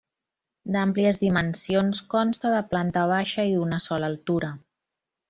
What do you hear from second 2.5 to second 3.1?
de planta